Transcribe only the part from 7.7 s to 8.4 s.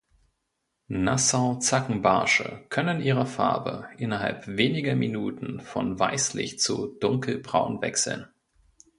wechseln.